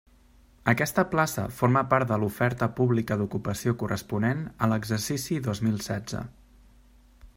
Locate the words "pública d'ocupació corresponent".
2.79-4.43